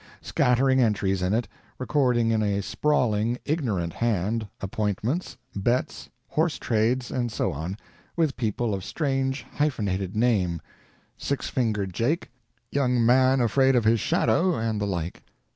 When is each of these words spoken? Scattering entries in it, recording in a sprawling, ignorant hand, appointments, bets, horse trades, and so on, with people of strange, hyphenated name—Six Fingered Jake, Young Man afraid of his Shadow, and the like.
Scattering 0.23 0.79
entries 0.81 1.21
in 1.21 1.31
it, 1.31 1.47
recording 1.77 2.31
in 2.31 2.41
a 2.41 2.63
sprawling, 2.63 3.37
ignorant 3.45 3.93
hand, 3.93 4.47
appointments, 4.59 5.37
bets, 5.55 6.09
horse 6.29 6.57
trades, 6.57 7.11
and 7.11 7.31
so 7.31 7.51
on, 7.51 7.77
with 8.15 8.35
people 8.35 8.73
of 8.73 8.83
strange, 8.83 9.43
hyphenated 9.51 10.15
name—Six 10.15 11.49
Fingered 11.49 11.93
Jake, 11.93 12.31
Young 12.71 13.05
Man 13.05 13.41
afraid 13.41 13.75
of 13.75 13.83
his 13.83 13.99
Shadow, 13.99 14.55
and 14.55 14.81
the 14.81 14.87
like. 14.87 15.21